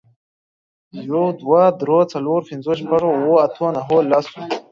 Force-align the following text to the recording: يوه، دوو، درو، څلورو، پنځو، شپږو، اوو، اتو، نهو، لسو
يوه، 1.07 1.27
دوو، 1.39 1.61
درو، 1.79 1.99
څلورو، 2.11 2.45
پنځو، 2.49 2.71
شپږو، 2.79 3.09
اوو، 3.17 3.41
اتو، 3.45 3.65
نهو، 3.75 3.97
لسو 4.09 4.37